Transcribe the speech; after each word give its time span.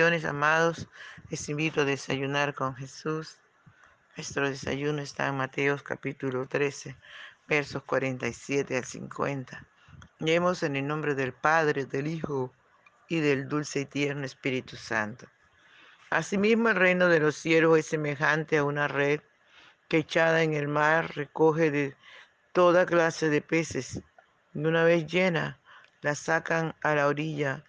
Amados. 0.00 0.88
Les 1.28 1.46
invito 1.50 1.82
a 1.82 1.84
desayunar 1.84 2.54
con 2.54 2.74
Jesús. 2.74 3.36
Nuestro 4.16 4.48
desayuno 4.48 5.02
está 5.02 5.26
en 5.26 5.36
Mateos 5.36 5.82
capítulo 5.82 6.46
13, 6.46 6.96
versos 7.46 7.82
47 7.82 8.78
al 8.78 8.84
50. 8.86 9.66
Leemos 10.20 10.62
en 10.62 10.76
el 10.76 10.86
nombre 10.86 11.14
del 11.14 11.34
Padre, 11.34 11.84
del 11.84 12.06
Hijo 12.06 12.50
y 13.10 13.20
del 13.20 13.46
dulce 13.46 13.80
y 13.80 13.84
tierno 13.84 14.24
Espíritu 14.24 14.76
Santo. 14.76 15.26
Asimismo, 16.08 16.70
el 16.70 16.76
reino 16.76 17.08
de 17.08 17.20
los 17.20 17.36
cielos 17.36 17.78
es 17.78 17.84
semejante 17.84 18.56
a 18.56 18.64
una 18.64 18.88
red 18.88 19.20
que 19.90 19.98
echada 19.98 20.42
en 20.42 20.54
el 20.54 20.68
mar 20.68 21.14
recoge 21.14 21.70
de 21.70 21.94
toda 22.54 22.86
clase 22.86 23.28
de 23.28 23.42
peces. 23.42 24.00
Y 24.54 24.64
una 24.64 24.82
vez 24.82 25.06
llena, 25.06 25.60
la 26.00 26.14
sacan 26.14 26.74
a 26.80 26.94
la 26.94 27.06
orilla 27.06 27.64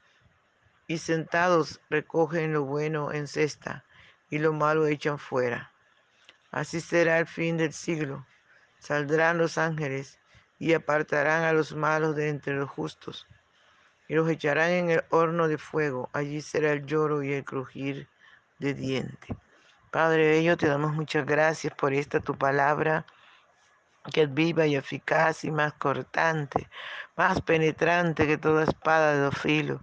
y 0.91 0.97
sentados 0.97 1.79
recogen 1.89 2.51
lo 2.51 2.65
bueno 2.65 3.13
en 3.13 3.25
cesta 3.25 3.85
y 4.29 4.39
lo 4.39 4.51
malo 4.51 4.87
echan 4.87 5.17
fuera. 5.17 5.71
Así 6.51 6.81
será 6.81 7.17
el 7.19 7.27
fin 7.27 7.55
del 7.55 7.71
siglo. 7.71 8.27
Saldrán 8.77 9.37
los 9.37 9.57
ángeles 9.57 10.19
y 10.59 10.73
apartarán 10.73 11.43
a 11.43 11.53
los 11.53 11.73
malos 11.73 12.17
de 12.17 12.27
entre 12.27 12.55
los 12.55 12.69
justos 12.69 13.25
y 14.09 14.15
los 14.15 14.29
echarán 14.29 14.71
en 14.71 14.89
el 14.89 15.03
horno 15.11 15.47
de 15.47 15.57
fuego. 15.57 16.09
Allí 16.11 16.41
será 16.41 16.73
el 16.73 16.85
lloro 16.85 17.23
y 17.23 17.31
el 17.31 17.45
crujir 17.45 18.09
de 18.59 18.73
diente. 18.73 19.37
Padre 19.91 20.27
Bello, 20.27 20.57
te 20.57 20.67
damos 20.67 20.91
muchas 20.91 21.25
gracias 21.25 21.73
por 21.73 21.93
esta 21.93 22.19
tu 22.19 22.37
palabra 22.37 23.05
que 24.11 24.23
es 24.23 24.33
viva 24.33 24.67
y 24.67 24.75
eficaz 24.75 25.45
y 25.45 25.51
más 25.51 25.71
cortante, 25.71 26.67
más 27.15 27.39
penetrante 27.39 28.27
que 28.27 28.37
toda 28.37 28.65
espada 28.65 29.13
de 29.13 29.19
dos 29.19 29.37
filos 29.37 29.79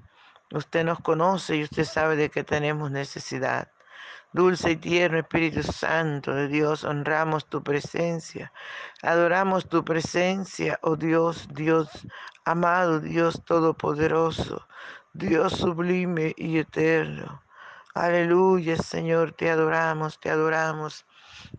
Usted 0.52 0.84
nos 0.84 1.00
conoce 1.00 1.56
y 1.56 1.64
usted 1.64 1.84
sabe 1.84 2.16
de 2.16 2.30
qué 2.30 2.42
tenemos 2.42 2.91
necesidad. 2.91 3.70
Dulce 4.32 4.72
y 4.72 4.77
tierno 4.77 5.18
Espíritu 5.18 5.62
Santo 5.62 6.34
de 6.34 6.48
Dios, 6.48 6.84
honramos 6.84 7.46
tu 7.48 7.62
presencia, 7.62 8.52
adoramos 9.02 9.68
tu 9.68 9.84
presencia, 9.84 10.78
oh 10.82 10.96
Dios, 10.96 11.48
Dios 11.52 11.88
amado, 12.44 13.00
Dios 13.00 13.42
todopoderoso, 13.44 14.68
Dios 15.14 15.55
sublime 15.55 16.34
y 16.36 16.58
eterno. 16.58 17.42
Aleluya, 17.94 18.77
Señor, 18.77 19.33
te 19.33 19.50
adoramos, 19.50 20.20
te 20.20 20.30
adoramos. 20.30 21.05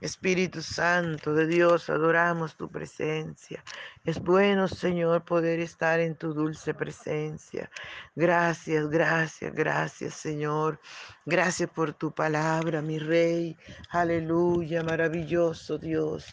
Espíritu 0.02 0.62
Santo 0.62 1.34
de 1.34 1.48
Dios, 1.48 1.90
adoramos 1.90 2.56
tu 2.56 2.70
presencia. 2.70 3.64
Es 4.10 4.20
bueno, 4.20 4.68
Señor, 4.68 5.24
poder 5.24 5.60
estar 5.60 6.00
en 6.00 6.16
tu 6.16 6.34
dulce 6.34 6.74
presencia. 6.74 7.70
Gracias, 8.16 8.90
gracias, 8.90 9.54
gracias, 9.54 10.16
Señor. 10.16 10.80
Gracias 11.28 11.70
por 11.70 11.94
tu 11.94 12.12
palabra, 12.12 12.82
mi 12.82 12.98
Rey. 12.98 13.56
Aleluya, 13.92 14.82
maravilloso 14.82 15.78
Dios. 15.78 16.26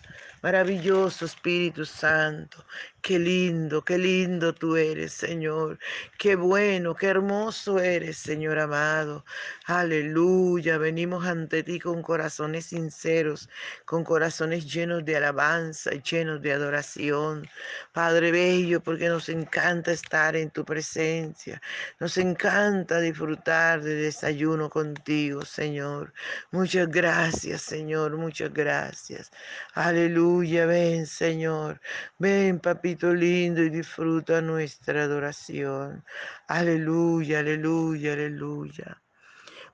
Maravilloso 0.43 1.27
Espíritu 1.27 1.85
Santo. 1.85 2.65
Qué 3.03 3.19
lindo, 3.19 3.85
qué 3.85 3.99
lindo 3.99 4.55
tú 4.55 4.77
eres, 4.77 5.13
Señor. 5.13 5.79
Qué 6.19 6.35
bueno, 6.35 6.95
qué 6.95 7.09
hermoso 7.09 7.79
eres, 7.79 8.17
Señor 8.17 8.59
amado. 8.59 9.25
Aleluya. 9.67 10.79
Venimos 10.79 11.27
ante 11.27 11.63
ti 11.63 11.79
con 11.79 12.03
corazones 12.03 12.67
sinceros, 12.67 13.49
con 13.85 14.03
corazones 14.03 14.73
llenos 14.73 15.05
de 15.05 15.17
alabanza, 15.17 15.91
llenos 15.91 16.41
de 16.41 16.53
adoración. 16.53 17.47
Padre 17.93 18.31
Bello, 18.31 18.83
porque 18.83 19.09
nos 19.09 19.29
encanta 19.29 19.93
estar 19.93 20.37
en 20.37 20.51
tu 20.51 20.65
presencia. 20.65 21.61
Nos 22.01 22.17
encanta 22.19 23.01
disfrutar 23.01 23.83
de 23.83 23.95
desayuno 23.95 24.71
contigo, 24.71 25.45
Señor. 25.45 26.13
Muchas 26.51 26.89
gracias, 26.89 27.63
Señor. 27.63 28.17
Muchas 28.17 28.53
gracias. 28.53 29.31
Aleluya. 29.75 30.67
Ven, 30.67 31.07
Señor. 31.07 31.81
Ven, 32.19 32.61
papito 32.61 33.13
lindo, 33.15 33.63
y 33.63 33.71
disfruta 33.71 34.41
nuestra 34.41 35.05
adoración. 35.05 36.05
Aleluya, 36.49 37.41
aleluya, 37.41 38.13
aleluya. 38.13 39.03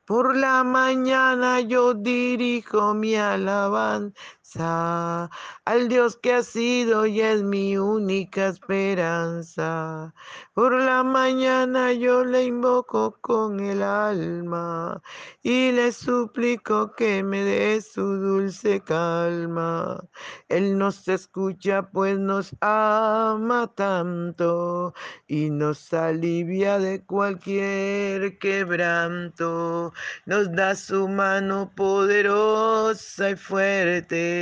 Por 0.04 0.36
la 0.36 0.64
mañana 0.64 1.60
yo 1.60 1.94
dirijo 1.94 2.92
mi 2.92 3.14
alabanza 3.14 4.14
al 4.56 5.88
Dios 5.88 6.16
que 6.16 6.34
ha 6.34 6.42
sido 6.42 7.06
y 7.06 7.20
es 7.20 7.42
mi 7.42 7.76
única 7.78 8.48
esperanza. 8.48 10.14
Por 10.54 10.74
la 10.74 11.02
mañana 11.02 11.92
yo 11.92 12.24
le 12.24 12.44
invoco 12.44 13.18
con 13.20 13.60
el 13.60 13.82
alma 13.82 15.00
y 15.42 15.72
le 15.72 15.92
suplico 15.92 16.92
que 16.94 17.22
me 17.22 17.42
dé 17.44 17.80
su 17.80 18.02
dulce 18.02 18.80
calma. 18.80 20.02
Él 20.48 20.76
nos 20.76 21.08
escucha 21.08 21.90
pues 21.90 22.18
nos 22.18 22.54
ama 22.60 23.72
tanto 23.74 24.94
y 25.26 25.50
nos 25.50 25.92
alivia 25.92 26.78
de 26.78 27.04
cualquier 27.04 28.38
quebranto 28.38 29.92
nos 30.26 30.52
da 30.52 30.74
su 30.74 31.08
mano 31.08 31.70
poderosa 31.74 33.30
y 33.30 33.36
fuerte 33.36 34.41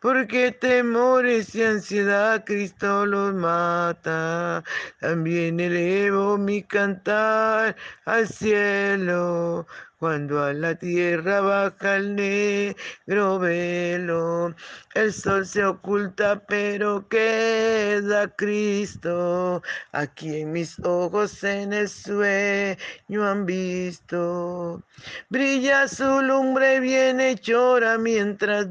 porque 0.00 0.52
temores 0.52 1.54
y 1.54 1.62
ansiedad 1.64 2.44
Cristo 2.44 3.06
los 3.06 3.34
mata. 3.34 4.62
También 5.00 5.60
elevo 5.60 6.38
mi 6.38 6.62
cantar 6.62 7.76
al 8.04 8.28
cielo 8.28 9.66
cuando 10.00 10.42
a 10.42 10.54
la 10.54 10.74
tierra 10.76 11.42
baja 11.42 11.96
el 11.96 12.16
negro 12.16 13.38
velo, 13.38 14.54
el 14.94 15.12
sol 15.12 15.46
se 15.46 15.62
oculta, 15.62 16.40
pero 16.48 17.06
queda 17.06 18.26
Cristo. 18.28 19.62
Aquí 19.92 20.40
en 20.40 20.52
mis 20.52 20.78
ojos 20.78 21.44
en 21.44 21.74
el 21.74 21.90
sueño 21.90 23.28
han 23.28 23.44
visto. 23.44 24.82
Brilla 25.28 25.86
su 25.86 26.22
lumbre 26.22 26.80
bienhechora 26.80 27.98
mientras 27.98 28.70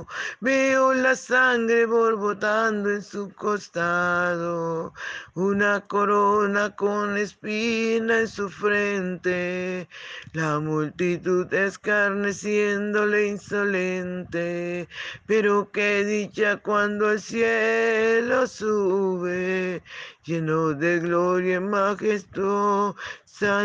veo 0.39 0.93
la 0.93 1.15
sangre 1.15 1.85
borbotando 1.85 2.89
en 2.91 3.01
su 3.01 3.33
costado, 3.33 4.93
una 5.33 5.81
corona 5.81 6.75
con 6.75 7.17
espina 7.17 8.21
en 8.21 8.27
su 8.27 8.49
frente. 8.49 9.87
La 10.33 10.59
multitud 10.59 11.53
escarneciéndole 11.53 13.27
insolente, 13.27 14.87
pero 15.25 15.71
qué 15.71 16.03
dicha 16.03 16.57
cuando 16.57 17.09
al 17.09 17.19
cielo 17.21 18.47
sube, 18.47 19.81
lleno 20.23 20.73
de 20.73 20.99
gloria 20.99 21.57
y 21.57 21.59
majestuosa 21.59 22.95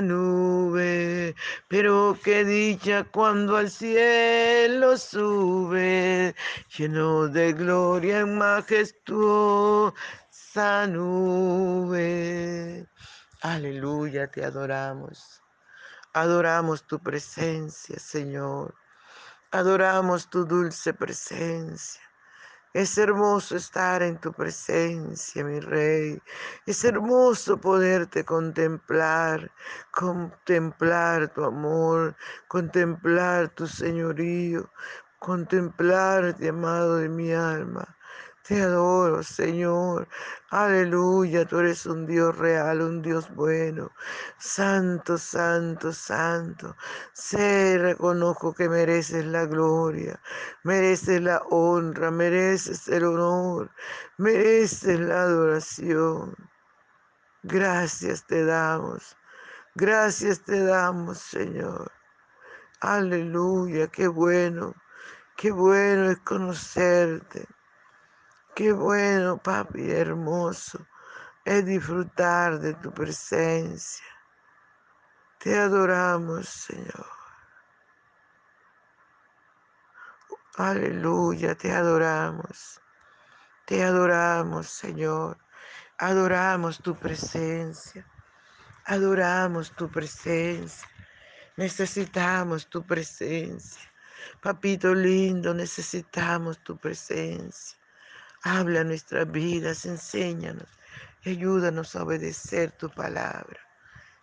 nube. 0.02 1.34
Pero 1.68 2.18
qué 2.22 2.44
dicha 2.44 3.04
cuando 3.04 3.56
al 3.56 3.70
cielo 3.70 4.96
sube, 4.96 6.34
lleno 6.76 7.28
de 7.28 7.52
gloria 7.52 8.20
y 8.20 8.26
majestuosa 8.26 9.92
nube. 10.88 12.86
Aleluya, 13.42 14.30
te 14.30 14.44
adoramos. 14.44 15.42
Adoramos 16.14 16.86
tu 16.86 16.98
presencia, 16.98 17.98
Señor. 17.98 18.74
Adoramos 19.50 20.30
tu 20.30 20.46
dulce 20.46 20.94
presencia. 20.94 22.05
Es 22.76 22.98
hermoso 22.98 23.56
estar 23.56 24.02
en 24.02 24.20
tu 24.20 24.34
presencia, 24.34 25.42
mi 25.42 25.60
rey. 25.60 26.20
Es 26.66 26.84
hermoso 26.84 27.58
poderte 27.58 28.22
contemplar, 28.22 29.50
contemplar 29.90 31.32
tu 31.32 31.42
amor, 31.44 32.14
contemplar 32.48 33.48
tu 33.48 33.66
señorío, 33.66 34.70
contemplarte, 35.18 36.50
amado 36.50 36.96
de 36.96 37.08
mi 37.08 37.32
alma. 37.32 37.95
Te 38.46 38.62
adoro, 38.62 39.22
Señor. 39.24 40.08
Aleluya, 40.50 41.44
tú 41.46 41.58
eres 41.58 41.84
un 41.84 42.06
Dios 42.06 42.36
real, 42.38 42.80
un 42.80 43.02
Dios 43.02 43.28
bueno. 43.34 43.90
Santo, 44.38 45.18
santo, 45.18 45.92
santo. 45.92 46.76
Sé, 47.12 47.76
reconozco 47.78 48.54
que 48.54 48.68
mereces 48.68 49.24
la 49.26 49.46
gloria, 49.46 50.20
mereces 50.62 51.20
la 51.22 51.38
honra, 51.50 52.10
mereces 52.12 52.86
el 52.88 53.04
honor, 53.04 53.70
mereces 54.16 55.00
la 55.00 55.22
adoración. 55.22 56.36
Gracias 57.42 58.26
te 58.26 58.44
damos. 58.44 59.16
Gracias 59.74 60.44
te 60.44 60.60
damos, 60.64 61.18
Señor. 61.18 61.90
Aleluya, 62.80 63.88
qué 63.88 64.08
bueno, 64.08 64.74
qué 65.36 65.50
bueno 65.50 66.10
es 66.10 66.18
conocerte. 66.20 67.46
Qué 68.56 68.72
bueno, 68.72 69.36
papi, 69.36 69.90
hermoso, 69.90 70.78
es 71.44 71.66
disfrutar 71.66 72.58
de 72.58 72.72
tu 72.72 72.90
presencia. 72.90 74.06
Te 75.38 75.58
adoramos, 75.58 76.48
Señor. 76.48 77.06
Aleluya, 80.56 81.54
te 81.54 81.70
adoramos. 81.70 82.80
Te 83.66 83.84
adoramos, 83.84 84.70
Señor. 84.70 85.36
Adoramos 85.98 86.80
tu 86.80 86.98
presencia. 86.98 88.06
Adoramos 88.86 89.70
tu 89.76 89.90
presencia. 89.90 90.88
Necesitamos 91.58 92.70
tu 92.70 92.86
presencia. 92.86 93.82
Papito 94.40 94.94
lindo, 94.94 95.52
necesitamos 95.52 96.58
tu 96.64 96.78
presencia. 96.78 97.76
Habla 98.48 98.84
nuestras 98.84 99.28
vidas, 99.28 99.86
enséñanos 99.86 100.68
y 101.24 101.30
ayúdanos 101.30 101.96
a 101.96 102.04
obedecer 102.04 102.70
tu 102.70 102.88
palabra. 102.88 103.58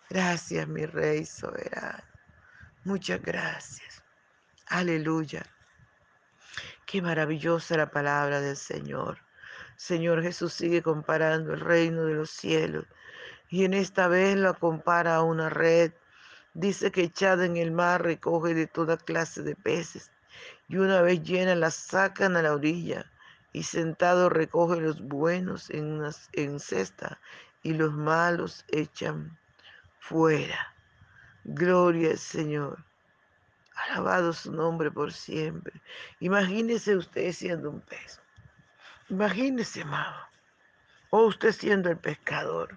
Gracias, 0.08 0.66
mi 0.66 0.86
Rey 0.86 1.26
soberano. 1.26 2.02
Muchas 2.84 3.20
gracias. 3.20 4.02
Aleluya. 4.68 5.42
Qué 6.86 7.02
maravillosa 7.02 7.76
la 7.76 7.90
palabra 7.90 8.40
del 8.40 8.56
Señor. 8.56 9.18
Señor 9.76 10.22
Jesús 10.22 10.54
sigue 10.54 10.80
comparando 10.80 11.52
el 11.52 11.60
reino 11.60 12.06
de 12.06 12.14
los 12.14 12.30
cielos 12.30 12.86
y 13.50 13.66
en 13.66 13.74
esta 13.74 14.08
vez 14.08 14.38
lo 14.38 14.58
compara 14.58 15.16
a 15.16 15.22
una 15.22 15.50
red. 15.50 15.92
Dice 16.54 16.90
que 16.90 17.02
echada 17.02 17.44
en 17.44 17.58
el 17.58 17.72
mar 17.72 18.02
recoge 18.02 18.54
de 18.54 18.68
toda 18.68 18.96
clase 18.96 19.42
de 19.42 19.54
peces 19.54 20.10
y 20.66 20.78
una 20.78 21.02
vez 21.02 21.22
llena 21.22 21.54
la 21.54 21.70
sacan 21.70 22.38
a 22.38 22.42
la 22.42 22.54
orilla 22.54 23.10
y 23.54 23.62
sentado 23.62 24.28
recoge 24.28 24.80
los 24.80 25.00
buenos 25.00 25.70
en, 25.70 26.02
en 26.32 26.58
cesta 26.58 27.20
y 27.62 27.72
los 27.72 27.92
malos 27.92 28.64
echan 28.68 29.38
fuera. 30.00 30.74
Gloria 31.44 32.10
al 32.10 32.18
Señor. 32.18 32.84
Alabado 33.76 34.32
su 34.32 34.52
nombre 34.52 34.90
por 34.90 35.12
siempre. 35.12 35.80
Imagínese 36.18 36.96
usted 36.96 37.32
siendo 37.32 37.70
un 37.70 37.80
pez. 37.80 38.20
Imagínese, 39.08 39.82
amado. 39.82 40.16
O 41.10 41.26
usted 41.26 41.52
siendo 41.52 41.90
el 41.90 41.96
pescador. 41.96 42.76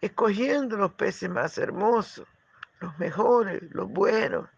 Escogiendo 0.00 0.78
los 0.78 0.92
peces 0.92 1.28
más 1.28 1.58
hermosos, 1.58 2.26
los 2.80 2.98
mejores, 2.98 3.62
los 3.74 3.88
buenos. 3.90 4.48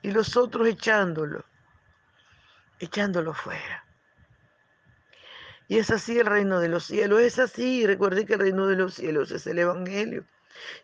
Y 0.00 0.12
los 0.12 0.34
otros 0.34 0.66
echándolos. 0.66 1.44
Echándolo 2.78 3.34
fuera. 3.34 3.84
Y 5.68 5.78
es 5.78 5.90
así 5.90 6.18
el 6.18 6.26
reino 6.26 6.60
de 6.60 6.68
los 6.68 6.86
cielos, 6.86 7.20
es 7.20 7.38
así. 7.38 7.86
Recuerde 7.86 8.24
que 8.24 8.34
el 8.34 8.40
reino 8.40 8.66
de 8.66 8.76
los 8.76 8.94
cielos 8.94 9.30
es 9.30 9.46
el 9.46 9.58
Evangelio. 9.58 10.24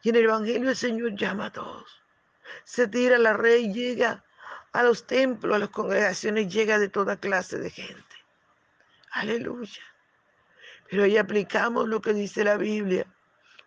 Y 0.03 0.11
en 0.11 0.17
el 0.17 0.25
Evangelio 0.25 0.69
el 0.69 0.77
Señor 0.77 1.17
llama 1.17 1.47
a 1.47 1.53
todos. 1.53 2.03
Se 2.65 2.87
tira 2.87 3.17
la 3.17 3.33
red, 3.33 3.73
llega 3.73 4.23
a 4.73 4.83
los 4.83 5.07
templos, 5.07 5.57
a 5.57 5.59
las 5.59 5.71
congregaciones, 5.71 6.53
llega 6.53 6.79
de 6.79 6.91
toda 6.91 7.17
clase 7.17 7.59
de 7.59 7.71
gente. 7.71 8.17
Aleluya. 9.13 9.83
Pero 10.91 11.05
ahí 11.05 11.17
aplicamos 11.17 11.89
lo 11.89 12.03
que 12.03 12.13
dice 12.13 12.45
la 12.45 12.59
Biblia, 12.59 13.07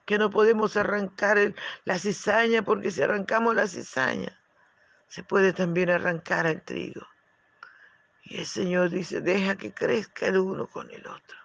que 0.06 0.20
no 0.20 0.30
podemos 0.30 0.78
arrancar 0.78 1.56
la 1.84 1.98
cizaña, 1.98 2.62
porque 2.62 2.92
si 2.92 3.02
arrancamos 3.02 3.56
la 3.56 3.68
cizaña, 3.68 4.40
se 5.08 5.24
puede 5.24 5.52
también 5.52 5.90
arrancar 5.90 6.46
el 6.46 6.62
trigo. 6.62 7.08
Y 8.30 8.40
el 8.40 8.46
Señor 8.46 8.90
dice, 8.90 9.22
deja 9.22 9.56
que 9.56 9.74
crezca 9.74 10.28
el 10.28 10.38
uno 10.38 10.68
con 10.68 10.92
el 10.92 11.08
otro. 11.08 11.38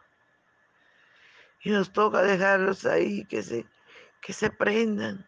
Y 1.60 1.70
nos 1.70 1.92
toca 1.92 2.22
dejarlos 2.22 2.84
ahí, 2.86 3.24
que 3.26 3.44
se, 3.44 3.66
que 4.20 4.32
se 4.32 4.50
prendan. 4.50 5.24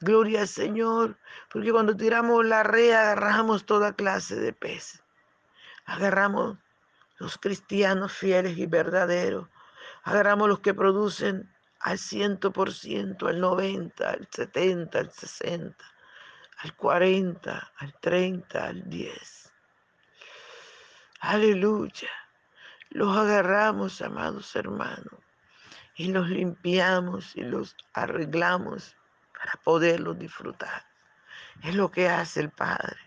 Gloria 0.00 0.40
al 0.40 0.48
Señor, 0.48 1.18
porque 1.52 1.70
cuando 1.70 1.94
tiramos 1.94 2.46
la 2.46 2.62
red 2.62 2.92
agarramos 2.92 3.66
toda 3.66 3.94
clase 3.94 4.36
de 4.36 4.54
peces. 4.54 5.02
Agarramos 5.84 6.56
los 7.18 7.36
cristianos 7.36 8.14
fieles 8.14 8.56
y 8.56 8.64
verdaderos. 8.64 9.48
Agarramos 10.02 10.48
los 10.48 10.60
que 10.60 10.72
producen 10.72 11.54
al 11.80 11.98
ciento 11.98 12.54
por 12.54 12.72
ciento, 12.72 13.26
al 13.26 13.38
90, 13.38 14.08
al 14.08 14.26
70, 14.30 14.98
al 14.98 15.12
60, 15.12 15.84
al 16.56 16.74
40, 16.74 17.72
al 17.76 17.94
30, 18.00 18.64
al 18.64 18.88
10. 18.88 19.43
Aleluya. 21.26 22.10
Los 22.90 23.16
agarramos, 23.16 24.02
amados 24.02 24.54
hermanos, 24.56 25.18
y 25.94 26.12
los 26.12 26.28
limpiamos 26.28 27.34
y 27.34 27.40
los 27.40 27.74
arreglamos 27.94 28.94
para 29.32 29.54
poderlos 29.64 30.18
disfrutar. 30.18 30.84
Es 31.62 31.74
lo 31.74 31.90
que 31.90 32.10
hace 32.10 32.40
el 32.40 32.50
Padre. 32.50 32.98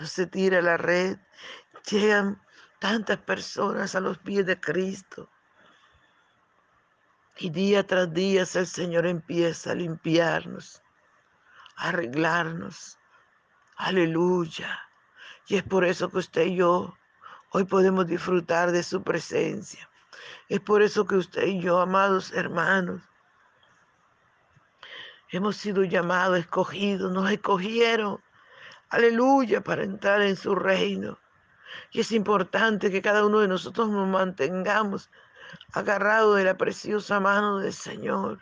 No 0.00 0.06
se 0.06 0.26
tira 0.26 0.60
la 0.60 0.76
red, 0.76 1.16
llegan 1.88 2.42
tantas 2.80 3.18
personas 3.18 3.94
a 3.94 4.00
los 4.00 4.18
pies 4.18 4.44
de 4.44 4.58
Cristo. 4.58 5.30
Y 7.38 7.50
día 7.50 7.86
tras 7.86 8.12
día 8.12 8.40
el 8.42 8.66
Señor 8.66 9.06
empieza 9.06 9.70
a 9.70 9.76
limpiarnos, 9.76 10.82
a 11.76 11.90
arreglarnos. 11.90 12.98
Aleluya. 13.76 14.80
Y 15.46 15.54
es 15.54 15.62
por 15.62 15.84
eso 15.84 16.10
que 16.10 16.18
usted 16.18 16.46
y 16.46 16.56
yo 16.56 16.96
Hoy 17.56 17.62
podemos 17.62 18.08
disfrutar 18.08 18.72
de 18.72 18.82
su 18.82 19.04
presencia. 19.04 19.88
Es 20.48 20.58
por 20.58 20.82
eso 20.82 21.06
que 21.06 21.14
usted 21.14 21.46
y 21.46 21.60
yo, 21.60 21.78
amados 21.78 22.32
hermanos, 22.32 23.00
hemos 25.30 25.56
sido 25.56 25.84
llamados, 25.84 26.40
escogidos, 26.40 27.12
nos 27.12 27.30
escogieron. 27.30 28.20
Aleluya, 28.88 29.60
para 29.60 29.84
entrar 29.84 30.20
en 30.22 30.34
su 30.34 30.56
reino. 30.56 31.16
Y 31.92 32.00
es 32.00 32.10
importante 32.10 32.90
que 32.90 33.00
cada 33.00 33.24
uno 33.24 33.38
de 33.38 33.46
nosotros 33.46 33.88
nos 33.88 34.08
mantengamos 34.08 35.08
agarrados 35.74 36.36
de 36.36 36.42
la 36.42 36.56
preciosa 36.56 37.20
mano 37.20 37.58
del 37.58 37.72
Señor. 37.72 38.40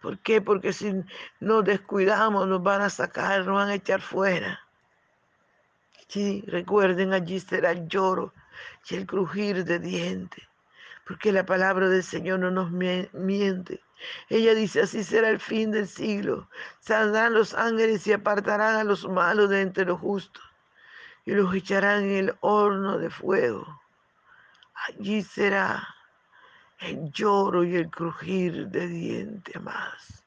¿Por 0.00 0.18
qué? 0.20 0.40
Porque 0.40 0.72
si 0.72 1.04
nos 1.38 1.64
descuidamos 1.66 2.48
nos 2.48 2.62
van 2.62 2.80
a 2.80 2.88
sacar, 2.88 3.44
nos 3.44 3.56
van 3.56 3.68
a 3.68 3.74
echar 3.74 4.00
fuera. 4.00 4.58
Sí, 6.10 6.42
recuerden, 6.48 7.12
allí 7.12 7.38
será 7.38 7.70
el 7.70 7.86
lloro 7.86 8.34
y 8.88 8.96
el 8.96 9.06
crujir 9.06 9.64
de 9.64 9.78
dientes, 9.78 10.44
porque 11.06 11.30
la 11.30 11.46
palabra 11.46 11.88
del 11.88 12.02
Señor 12.02 12.40
no 12.40 12.50
nos 12.50 12.72
miente. 12.72 13.80
Ella 14.28 14.56
dice, 14.56 14.80
así 14.80 15.04
será 15.04 15.28
el 15.28 15.38
fin 15.38 15.70
del 15.70 15.86
siglo. 15.86 16.48
Saldrán 16.80 17.34
los 17.34 17.54
ángeles 17.54 18.04
y 18.08 18.12
apartarán 18.12 18.74
a 18.74 18.82
los 18.82 19.08
malos 19.08 19.50
de 19.50 19.60
entre 19.60 19.84
los 19.84 20.00
justos 20.00 20.42
y 21.24 21.30
los 21.30 21.54
echarán 21.54 22.02
en 22.02 22.10
el 22.10 22.34
horno 22.40 22.98
de 22.98 23.08
fuego. 23.08 23.80
Allí 24.88 25.22
será 25.22 25.94
el 26.80 27.12
lloro 27.12 27.62
y 27.62 27.76
el 27.76 27.88
crujir 27.88 28.66
de 28.66 28.88
dientes, 28.88 29.54
amados. 29.54 30.24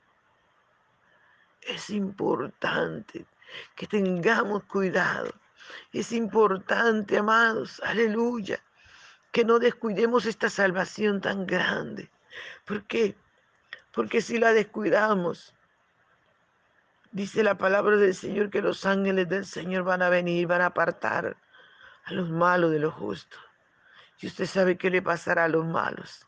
Es 1.60 1.90
importante 1.90 3.26
que 3.76 3.86
tengamos 3.86 4.64
cuidado. 4.64 5.43
Es 5.92 6.12
importante, 6.12 7.18
amados, 7.18 7.82
aleluya, 7.84 8.60
que 9.32 9.46
no 9.46 9.60
descuidemos 9.60 10.26
esta 10.26 10.50
salvación 10.50 11.22
tan 11.22 11.46
grande. 11.46 12.10
¿Por 12.66 12.84
qué? 12.86 13.16
Porque 13.92 14.22
si 14.22 14.38
la 14.38 14.54
descuidamos, 14.54 15.54
dice 17.12 17.44
la 17.44 17.58
palabra 17.58 17.98
del 17.98 18.16
Señor 18.16 18.50
que 18.50 18.62
los 18.62 18.86
ángeles 18.86 19.30
del 19.30 19.46
Señor 19.46 19.84
van 19.84 20.02
a 20.02 20.10
venir, 20.10 20.48
van 20.48 20.62
a 20.62 20.68
apartar 20.68 21.38
a 22.06 22.14
los 22.14 22.30
malos 22.30 22.72
de 22.72 22.80
los 22.80 22.94
justos. 22.94 23.40
Y 24.20 24.28
usted 24.28 24.46
sabe 24.46 24.78
qué 24.78 24.90
le 24.90 25.02
pasará 25.02 25.46
a 25.46 25.50
los 25.50 25.66
malos. 25.66 26.26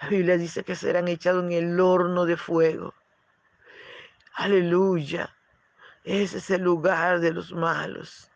La 0.00 0.08
Biblia 0.08 0.36
dice 0.36 0.64
que 0.64 0.74
serán 0.74 1.06
echados 1.06 1.44
en 1.44 1.52
el 1.52 1.78
horno 1.78 2.24
de 2.24 2.36
fuego. 2.36 2.94
Aleluya. 4.34 5.36
Ese 6.02 6.38
es 6.38 6.50
el 6.50 6.62
lugar 6.62 7.20
de 7.20 7.32
los 7.32 7.52
malos. 7.52 8.31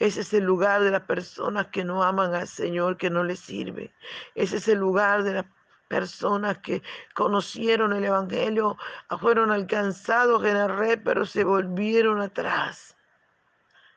Ese 0.00 0.22
es 0.22 0.32
el 0.32 0.44
lugar 0.44 0.82
de 0.82 0.90
las 0.90 1.02
personas 1.02 1.66
que 1.66 1.84
no 1.84 2.02
aman 2.02 2.34
al 2.34 2.48
Señor, 2.48 2.96
que 2.96 3.10
no 3.10 3.22
le 3.22 3.36
sirve. 3.36 3.94
Ese 4.34 4.56
es 4.56 4.66
el 4.66 4.78
lugar 4.78 5.22
de 5.22 5.34
las 5.34 5.46
personas 5.88 6.56
que 6.58 6.82
conocieron 7.14 7.92
el 7.92 8.04
Evangelio, 8.04 8.78
fueron 9.20 9.52
alcanzados 9.52 10.42
en 10.44 10.54
la 10.54 10.68
red, 10.68 11.00
pero 11.04 11.26
se 11.26 11.44
volvieron 11.44 12.18
atrás. 12.22 12.96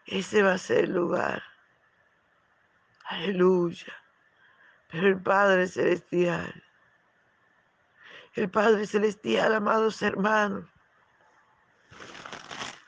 Ese 0.05 0.43
va 0.43 0.53
a 0.53 0.57
ser 0.57 0.86
el 0.86 0.93
lugar. 0.93 1.41
Aleluya. 3.05 3.93
Pero 4.91 5.07
el 5.07 5.22
Padre 5.22 5.67
Celestial, 5.67 6.63
el 8.33 8.50
Padre 8.50 8.86
Celestial, 8.88 9.53
amados 9.53 10.01
hermanos, 10.01 10.65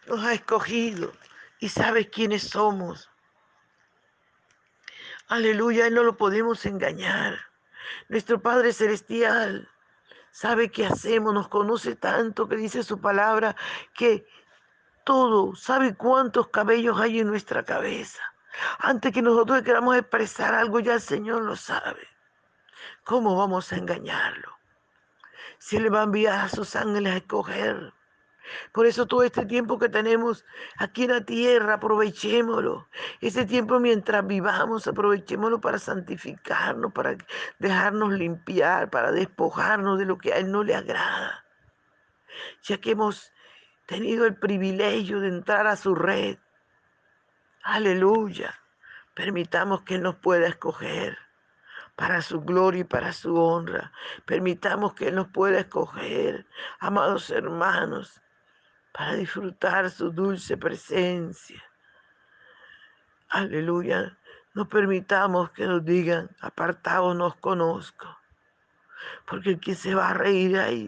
nos 0.08 0.22
ha 0.22 0.34
escogido 0.34 1.14
y 1.60 1.70
sabe 1.70 2.10
quiénes 2.10 2.50
somos. 2.50 3.10
Aleluya, 5.28 5.88
Él 5.88 5.96
no 5.96 6.04
lo 6.04 6.18
podemos 6.18 6.66
engañar. 6.66 7.40
Nuestro 8.10 8.42
Padre 8.42 8.74
Celestial 8.74 9.70
sabe 10.32 10.70
qué 10.70 10.86
hacemos, 10.86 11.34
nos 11.34 11.48
conoce 11.48 11.96
tanto 11.96 12.48
que 12.48 12.58
dice 12.58 12.84
su 12.84 13.00
palabra 13.00 13.56
que 13.94 14.28
todo, 15.04 15.56
sabe 15.56 15.96
cuántos 15.96 16.50
cabellos 16.50 17.00
hay 17.00 17.20
en 17.20 17.28
nuestra 17.28 17.64
cabeza. 17.64 18.22
Antes 18.80 19.14
que 19.14 19.22
nosotros 19.22 19.62
queramos 19.64 19.96
expresar 19.98 20.54
algo, 20.54 20.80
ya 20.80 20.94
el 20.94 21.02
Señor 21.02 21.44
lo 21.44 21.56
sabe. 21.56 22.08
¿Cómo 23.04 23.36
vamos 23.36 23.72
a 23.72 23.78
engañarlo? 23.78 24.58
Si 25.58 25.78
Él 25.78 25.94
va 25.94 26.02
a 26.02 26.04
enviar 26.04 26.46
a 26.46 26.50
sus 26.50 26.76
ángeles 26.76 27.14
a 27.14 27.18
escoger 27.18 27.94
por 28.72 28.86
eso 28.86 29.06
todo 29.06 29.24
este 29.24 29.46
tiempo 29.46 29.80
que 29.80 29.90
tenemos 29.90 30.46
aquí 30.78 31.04
en 31.04 31.12
la 31.12 31.22
tierra, 31.22 31.76
aprovechémoslo. 31.76 32.88
Ese 33.22 33.46
tiempo 33.46 33.80
mientras 33.80 34.26
vivamos, 34.26 34.88
aprovechémoslo 34.88 35.62
para 35.62 35.80
santificarnos, 35.80 36.94
para 36.94 37.18
dejarnos 37.60 38.14
limpiar, 38.14 38.90
para 38.90 39.12
despojarnos 39.12 39.98
de 40.00 40.06
lo 40.06 40.18
que 40.18 40.34
a 40.34 40.38
Él 40.38 40.52
no 40.52 40.64
le 40.64 40.76
agrada. 40.76 41.46
Ya 42.64 42.78
que 42.78 42.92
hemos 42.92 43.32
tenido 43.86 44.26
el 44.26 44.36
privilegio 44.36 45.20
de 45.20 45.30
entrar 45.30 45.68
a 45.68 45.76
su 45.76 45.96
red. 45.96 46.38
Aleluya. 47.64 48.60
Permitamos 49.14 49.84
que 49.84 49.96
Él 49.96 50.04
nos 50.04 50.16
pueda 50.16 50.48
escoger 50.48 51.18
para 51.96 52.22
su 52.22 52.42
gloria 52.42 52.82
y 52.82 52.84
para 52.84 53.14
su 53.14 53.36
honra. 53.38 53.92
Permitamos 54.26 54.94
que 54.94 55.08
Él 55.08 55.16
nos 55.16 55.30
pueda 55.30 55.60
escoger, 55.60 56.46
amados 56.80 57.30
hermanos 57.30 58.22
para 58.96 59.16
disfrutar 59.16 59.90
su 59.92 60.10
dulce 60.10 60.56
presencia. 60.56 61.62
Aleluya. 63.28 64.18
No 64.54 64.70
permitamos 64.70 65.52
que 65.52 65.66
nos 65.66 65.84
digan, 65.84 66.30
apartados 66.40 67.14
nos 67.14 67.36
conozco. 67.36 68.08
Porque 69.28 69.50
el 69.50 69.60
que 69.60 69.76
se 69.76 69.94
va 69.94 70.12
a 70.12 70.14
reír 70.14 70.58
ahí 70.58 70.88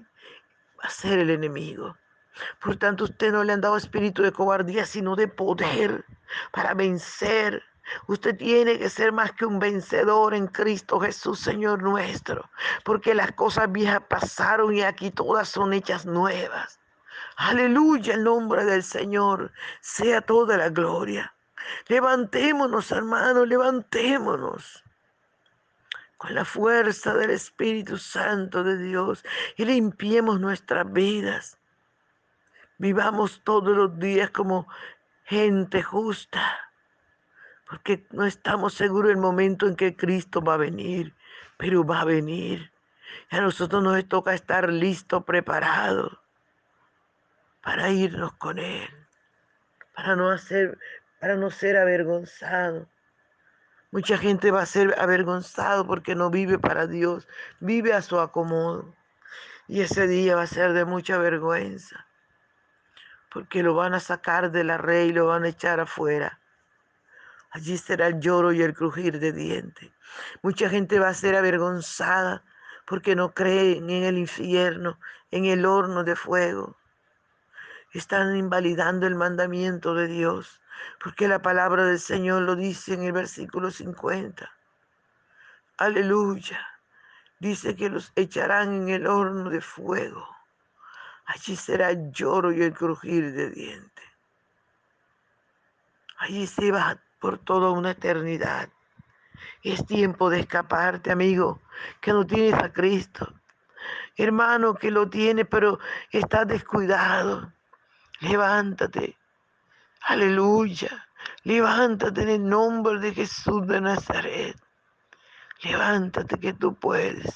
va 0.79 0.87
a 0.87 0.89
ser 0.89 1.19
el 1.19 1.29
enemigo. 1.29 1.97
Por 2.61 2.77
tanto, 2.77 3.03
usted 3.03 3.33
no 3.33 3.43
le 3.43 3.51
han 3.51 3.61
dado 3.61 3.75
espíritu 3.75 4.21
de 4.23 4.31
cobardía, 4.31 4.85
sino 4.85 5.17
de 5.17 5.27
poder 5.27 6.05
para 6.53 6.73
vencer. 6.73 7.61
Usted 8.07 8.37
tiene 8.37 8.79
que 8.79 8.89
ser 8.89 9.11
más 9.11 9.33
que 9.33 9.45
un 9.45 9.59
vencedor 9.59 10.33
en 10.33 10.47
Cristo 10.47 10.97
Jesús, 11.01 11.41
Señor 11.41 11.83
nuestro. 11.83 12.49
Porque 12.85 13.13
las 13.13 13.33
cosas 13.33 13.69
viejas 13.69 14.01
pasaron 14.07 14.73
y 14.73 14.81
aquí 14.83 15.11
todas 15.11 15.49
son 15.49 15.73
hechas 15.73 16.05
nuevas. 16.05 16.79
Aleluya, 17.37 18.15
el 18.15 18.23
nombre 18.23 18.65
del 18.65 18.81
Señor 18.81 19.51
sea 19.79 20.21
toda 20.21 20.57
la 20.57 20.69
gloria. 20.69 21.35
Levantémonos, 21.87 22.91
hermanos, 22.91 23.47
levantémonos 23.47 24.83
con 26.17 26.33
la 26.33 26.45
fuerza 26.45 27.13
del 27.13 27.29
Espíritu 27.29 27.99
Santo 27.99 28.63
de 28.63 28.79
Dios 28.79 29.23
y 29.55 29.65
limpiemos 29.65 30.39
nuestras 30.39 30.91
vidas. 30.91 31.59
Vivamos 32.79 33.43
todos 33.43 33.77
los 33.77 33.99
días 33.99 34.31
como 34.31 34.67
gente 35.23 35.83
justa, 35.83 36.71
porque 37.69 38.07
no 38.13 38.25
estamos 38.25 38.73
seguros 38.73 39.09
del 39.09 39.17
momento 39.17 39.67
en 39.67 39.75
que 39.75 39.95
Cristo 39.95 40.41
va 40.41 40.55
a 40.55 40.57
venir, 40.57 41.13
pero 41.57 41.85
va 41.85 42.01
a 42.01 42.05
venir. 42.05 42.71
Y 43.29 43.35
a 43.35 43.41
nosotros 43.41 43.83
nos 43.83 44.03
toca 44.07 44.33
estar 44.33 44.73
listos, 44.73 45.23
preparados 45.23 46.17
para 47.67 47.89
irnos 47.89 48.31
con 48.35 48.59
Él, 48.59 48.87
para 49.93 50.15
no, 50.15 50.31
hacer, 50.31 50.79
para 51.19 51.35
no 51.35 51.51
ser 51.51 51.75
avergonzado. 51.75 52.87
Mucha 53.91 54.17
gente 54.17 54.51
va 54.51 54.61
a 54.61 54.65
ser 54.65 54.97
avergonzado 54.97 55.85
porque 55.85 56.15
no 56.15 56.29
vive 56.29 56.59
para 56.59 56.87
Dios, 56.87 57.27
vive 57.59 57.91
a 57.91 58.01
su 58.01 58.21
acomodo. 58.21 58.95
Y 59.67 59.81
ese 59.81 60.07
día 60.07 60.37
va 60.37 60.43
a 60.43 60.47
ser 60.47 60.71
de 60.71 60.85
mucha 60.85 61.17
vergüenza, 61.17 62.07
porque 63.33 63.61
lo 63.63 63.73
van 63.73 63.93
a 63.95 63.99
sacar 63.99 64.49
de 64.49 64.63
la 64.63 64.77
red 64.77 65.07
y 65.07 65.11
lo 65.11 65.25
van 65.25 65.43
a 65.43 65.49
echar 65.49 65.81
afuera. 65.81 66.39
Allí 67.51 67.77
será 67.77 68.07
el 68.07 68.21
lloro 68.21 68.53
y 68.53 68.61
el 68.61 68.73
crujir 68.73 69.19
de 69.19 69.33
dientes. 69.33 69.91
Mucha 70.41 70.69
gente 70.69 70.99
va 70.99 71.09
a 71.09 71.13
ser 71.13 71.35
avergonzada 71.35 72.45
porque 72.85 73.13
no 73.13 73.33
creen 73.33 73.89
en 73.89 74.05
el 74.05 74.17
infierno, 74.17 74.97
en 75.31 75.43
el 75.43 75.65
horno 75.65 76.05
de 76.05 76.15
fuego 76.15 76.77
están 77.93 78.35
invalidando 78.35 79.07
el 79.07 79.15
mandamiento 79.15 79.93
de 79.93 80.07
Dios, 80.07 80.61
porque 81.03 81.27
la 81.27 81.41
palabra 81.41 81.85
del 81.85 81.99
Señor 81.99 82.43
lo 82.43 82.55
dice 82.55 82.93
en 82.93 83.03
el 83.03 83.13
versículo 83.13 83.71
50. 83.71 84.51
Aleluya. 85.77 86.59
Dice 87.39 87.75
que 87.75 87.89
los 87.89 88.11
echarán 88.15 88.73
en 88.73 88.89
el 88.89 89.07
horno 89.07 89.49
de 89.49 89.61
fuego. 89.61 90.27
Allí 91.25 91.55
será 91.55 91.91
el 91.91 92.11
lloro 92.11 92.51
y 92.51 92.63
el 92.63 92.73
crujir 92.73 93.31
de 93.33 93.51
dientes. 93.51 94.05
Allí 96.19 96.47
se 96.47 96.71
va 96.71 96.97
por 97.19 97.37
toda 97.37 97.71
una 97.71 97.91
eternidad. 97.91 98.69
Es 99.61 99.85
tiempo 99.85 100.29
de 100.29 100.39
escaparte, 100.39 101.11
amigo, 101.11 101.61
que 102.01 102.11
no 102.11 102.25
tienes 102.25 102.55
a 102.55 102.71
Cristo. 102.71 103.33
Hermano, 104.15 104.73
que 104.73 104.89
lo 104.89 105.09
tiene, 105.09 105.45
pero 105.45 105.79
está 106.11 106.43
descuidado. 106.43 107.53
Levántate. 108.19 109.17
Aleluya. 110.01 111.07
Levántate 111.43 112.23
en 112.23 112.29
el 112.29 112.49
nombre 112.49 112.99
de 112.99 113.13
Jesús 113.13 113.67
de 113.67 113.81
Nazaret. 113.81 114.57
Levántate 115.61 116.39
que 116.39 116.53
tú 116.53 116.75
puedes. 116.75 117.33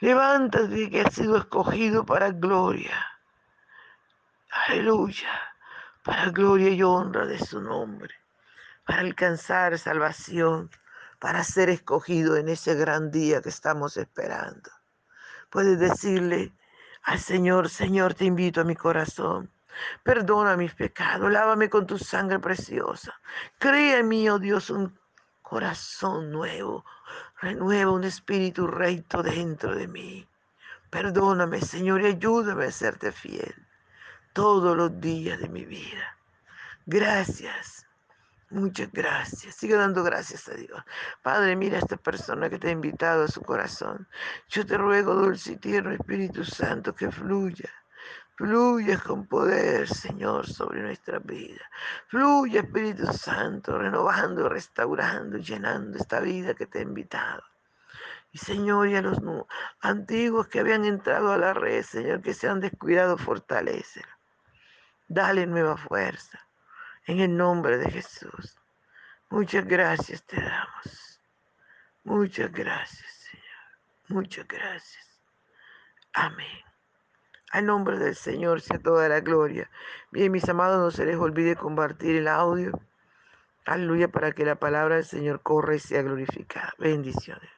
Levántate 0.00 0.90
que 0.90 1.00
has 1.02 1.14
sido 1.14 1.36
escogido 1.36 2.04
para 2.04 2.30
gloria. 2.30 3.06
Aleluya. 4.50 5.30
Para 6.02 6.30
gloria 6.30 6.70
y 6.70 6.82
honra 6.82 7.26
de 7.26 7.38
su 7.38 7.60
nombre. 7.60 8.14
Para 8.84 9.00
alcanzar 9.00 9.78
salvación. 9.78 10.70
Para 11.18 11.44
ser 11.44 11.70
escogido 11.70 12.36
en 12.36 12.48
ese 12.48 12.74
gran 12.74 13.10
día 13.10 13.42
que 13.42 13.48
estamos 13.48 13.96
esperando. 13.96 14.70
Puedes 15.50 15.78
decirle 15.78 16.52
al 17.02 17.18
Señor, 17.20 17.68
Señor, 17.68 18.14
te 18.14 18.24
invito 18.24 18.60
a 18.60 18.64
mi 18.64 18.74
corazón. 18.74 19.50
Perdona 20.02 20.56
mis 20.56 20.74
pecados, 20.74 21.30
lávame 21.30 21.68
con 21.68 21.86
tu 21.86 21.98
sangre 21.98 22.38
preciosa. 22.38 23.18
Crea 23.58 23.98
en 23.98 24.08
mí, 24.08 24.28
oh 24.28 24.38
Dios, 24.38 24.70
un 24.70 24.98
corazón 25.42 26.30
nuevo. 26.30 26.84
Renueva 27.40 27.92
un 27.92 28.04
espíritu 28.04 28.66
recto 28.66 29.22
dentro 29.22 29.74
de 29.74 29.86
mí. 29.88 30.28
Perdóname, 30.90 31.60
Señor, 31.60 32.02
y 32.02 32.06
ayúdame 32.06 32.66
a 32.66 32.70
serte 32.72 33.12
fiel 33.12 33.54
todos 34.32 34.76
los 34.76 35.00
días 35.00 35.38
de 35.38 35.48
mi 35.48 35.64
vida. 35.64 36.16
Gracias. 36.86 37.86
Muchas 38.50 38.92
gracias. 38.92 39.56
Sigue 39.56 39.74
dando 39.74 40.04
gracias 40.04 40.48
a 40.48 40.54
Dios. 40.54 40.80
Padre, 41.20 41.56
mira 41.56 41.76
a 41.76 41.80
esta 41.80 41.96
persona 41.96 42.48
que 42.48 42.58
te 42.58 42.68
ha 42.68 42.70
invitado 42.70 43.24
a 43.24 43.28
su 43.28 43.42
corazón. 43.42 44.06
Yo 44.48 44.64
te 44.64 44.78
ruego, 44.78 45.14
dulce 45.14 45.52
y 45.52 45.56
tierno 45.56 45.90
Espíritu 45.90 46.44
Santo, 46.44 46.94
que 46.94 47.10
fluya. 47.10 47.70
Fluya 48.36 48.98
con 48.98 49.26
poder, 49.26 49.88
Señor, 49.88 50.46
sobre 50.46 50.82
nuestra 50.82 51.18
vida. 51.20 51.62
Fluya, 52.08 52.60
Espíritu 52.60 53.10
Santo, 53.10 53.78
renovando, 53.78 54.48
restaurando, 54.50 55.38
llenando 55.38 55.96
esta 55.96 56.20
vida 56.20 56.52
que 56.52 56.66
te 56.66 56.80
ha 56.80 56.82
invitado. 56.82 57.42
Y 58.32 58.38
Señor, 58.38 58.88
y 58.88 58.96
a 58.96 59.00
los 59.00 59.18
antiguos 59.80 60.48
que 60.48 60.60
habían 60.60 60.84
entrado 60.84 61.32
a 61.32 61.38
la 61.38 61.54
red, 61.54 61.82
Señor, 61.82 62.20
que 62.20 62.34
se 62.34 62.46
han 62.46 62.60
descuidado, 62.60 63.16
fortalece. 63.16 64.02
Dale 65.08 65.46
nueva 65.46 65.78
fuerza 65.78 66.38
en 67.06 67.20
el 67.20 67.34
nombre 67.34 67.78
de 67.78 67.90
Jesús. 67.90 68.58
Muchas 69.30 69.64
gracias 69.64 70.22
te 70.24 70.36
damos. 70.36 71.20
Muchas 72.04 72.52
gracias, 72.52 73.10
Señor. 73.30 74.20
Muchas 74.20 74.46
gracias. 74.46 75.06
Amén. 76.12 76.65
Al 77.52 77.66
nombre 77.66 77.98
del 77.98 78.14
Señor 78.14 78.60
sea 78.60 78.78
toda 78.78 79.08
la 79.08 79.20
gloria. 79.20 79.70
Bien, 80.10 80.32
mis 80.32 80.48
amados, 80.48 80.78
no 80.78 80.90
se 80.90 81.04
les 81.06 81.16
olvide 81.16 81.56
compartir 81.56 82.16
el 82.16 82.28
audio. 82.28 82.72
Aleluya, 83.64 84.08
para 84.08 84.32
que 84.32 84.44
la 84.44 84.56
palabra 84.56 84.96
del 84.96 85.04
Señor 85.04 85.42
corra 85.42 85.74
y 85.74 85.78
sea 85.78 86.02
glorificada. 86.02 86.74
Bendiciones. 86.78 87.50